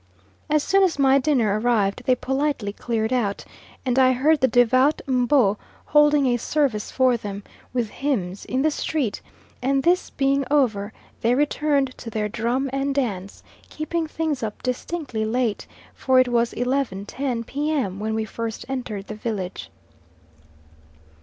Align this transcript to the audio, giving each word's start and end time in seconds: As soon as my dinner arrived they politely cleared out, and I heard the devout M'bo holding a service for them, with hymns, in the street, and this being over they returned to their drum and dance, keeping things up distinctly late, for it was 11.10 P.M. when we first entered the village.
As 0.49 0.63
soon 0.63 0.81
as 0.81 0.97
my 0.97 1.19
dinner 1.19 1.59
arrived 1.59 2.05
they 2.07 2.15
politely 2.15 2.73
cleared 2.73 3.13
out, 3.13 3.45
and 3.85 3.99
I 3.99 4.13
heard 4.13 4.41
the 4.41 4.47
devout 4.47 4.99
M'bo 5.05 5.57
holding 5.85 6.25
a 6.25 6.37
service 6.37 6.89
for 6.89 7.17
them, 7.17 7.43
with 7.71 7.91
hymns, 7.91 8.43
in 8.45 8.63
the 8.63 8.71
street, 8.71 9.21
and 9.61 9.83
this 9.83 10.09
being 10.09 10.43
over 10.49 10.91
they 11.21 11.35
returned 11.35 11.95
to 11.99 12.09
their 12.09 12.27
drum 12.27 12.67
and 12.73 12.95
dance, 12.95 13.43
keeping 13.69 14.07
things 14.07 14.41
up 14.41 14.63
distinctly 14.63 15.23
late, 15.23 15.67
for 15.93 16.17
it 16.19 16.29
was 16.29 16.55
11.10 16.55 17.45
P.M. 17.45 17.99
when 17.99 18.15
we 18.15 18.25
first 18.25 18.65
entered 18.67 19.05
the 19.05 19.13
village. 19.13 19.69